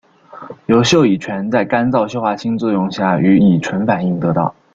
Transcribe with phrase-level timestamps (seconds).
[0.65, 4.55] 由溴乙醛在干燥溴化氢作用下与乙醇反应得到。